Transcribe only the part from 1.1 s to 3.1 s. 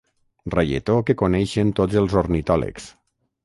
que coneixen tots els ornitòlegs.